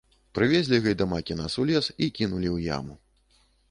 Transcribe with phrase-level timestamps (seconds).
[0.37, 3.01] Прывезлі гайдамакі нас у лес і кінулі ў яму.